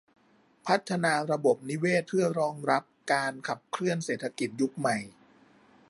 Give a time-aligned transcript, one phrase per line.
[0.67, 4.97] พัฒนาระบบนิเวศเพื่อรองรับการขับเคลื่อนเศรษฐกิจยุคใหม่